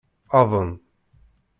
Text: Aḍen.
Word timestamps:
Aḍen. 0.39 0.71